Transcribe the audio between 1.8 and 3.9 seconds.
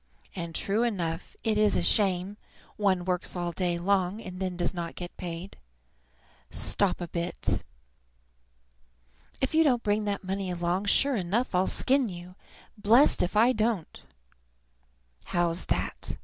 shame; one works all day